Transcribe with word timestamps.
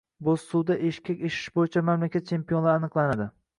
Bo‘zsuvda 0.27 0.77
eshkak 0.87 1.21
eshish 1.29 1.53
bo‘yicha 1.59 1.85
mamlakat 1.91 2.29
chempionlari 2.35 2.83
aniqlanadi 2.85 3.33